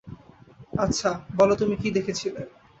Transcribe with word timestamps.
আচ্ছা, 0.77 1.09
বলো 1.35 1.53
তুমি 1.55 1.75
কী 1.75 1.89
দেখেছিলে। 1.91 2.41